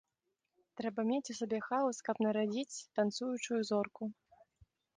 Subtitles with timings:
[0.79, 4.03] Трэба мець у сабе хаос, каб нарадзіць танцуючую зорку.